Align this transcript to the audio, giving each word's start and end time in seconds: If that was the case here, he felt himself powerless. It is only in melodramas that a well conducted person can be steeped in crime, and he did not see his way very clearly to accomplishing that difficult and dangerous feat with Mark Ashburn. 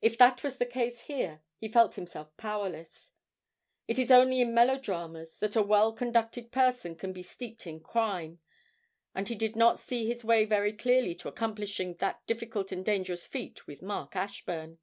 If 0.00 0.16
that 0.16 0.44
was 0.44 0.58
the 0.58 0.64
case 0.64 1.00
here, 1.06 1.42
he 1.58 1.66
felt 1.66 1.96
himself 1.96 2.36
powerless. 2.36 3.10
It 3.88 3.98
is 3.98 4.12
only 4.12 4.40
in 4.40 4.54
melodramas 4.54 5.38
that 5.38 5.56
a 5.56 5.62
well 5.64 5.92
conducted 5.92 6.52
person 6.52 6.94
can 6.94 7.12
be 7.12 7.24
steeped 7.24 7.66
in 7.66 7.80
crime, 7.80 8.38
and 9.12 9.26
he 9.26 9.34
did 9.34 9.56
not 9.56 9.80
see 9.80 10.06
his 10.06 10.24
way 10.24 10.44
very 10.44 10.72
clearly 10.72 11.16
to 11.16 11.26
accomplishing 11.28 11.94
that 11.96 12.24
difficult 12.28 12.70
and 12.70 12.84
dangerous 12.84 13.26
feat 13.26 13.66
with 13.66 13.82
Mark 13.82 14.14
Ashburn. 14.14 14.78